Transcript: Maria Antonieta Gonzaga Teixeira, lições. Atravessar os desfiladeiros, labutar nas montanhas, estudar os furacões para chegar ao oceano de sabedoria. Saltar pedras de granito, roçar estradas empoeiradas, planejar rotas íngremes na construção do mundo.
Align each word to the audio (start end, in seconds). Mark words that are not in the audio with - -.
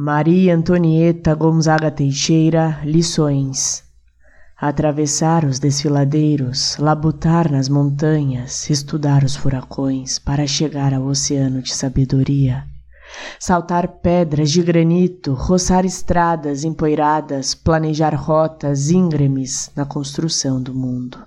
Maria 0.00 0.54
Antonieta 0.54 1.34
Gonzaga 1.34 1.90
Teixeira, 1.90 2.78
lições. 2.84 3.82
Atravessar 4.56 5.44
os 5.44 5.58
desfiladeiros, 5.58 6.76
labutar 6.76 7.50
nas 7.50 7.68
montanhas, 7.68 8.70
estudar 8.70 9.24
os 9.24 9.34
furacões 9.34 10.16
para 10.16 10.46
chegar 10.46 10.94
ao 10.94 11.02
oceano 11.02 11.60
de 11.60 11.74
sabedoria. 11.74 12.64
Saltar 13.40 13.88
pedras 14.00 14.52
de 14.52 14.62
granito, 14.62 15.34
roçar 15.34 15.84
estradas 15.84 16.62
empoeiradas, 16.62 17.52
planejar 17.56 18.14
rotas 18.14 18.90
íngremes 18.90 19.68
na 19.74 19.84
construção 19.84 20.62
do 20.62 20.72
mundo. 20.72 21.26